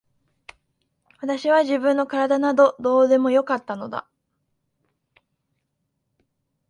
[1.19, 4.07] 私は自分の体などどうでもよかったのだ。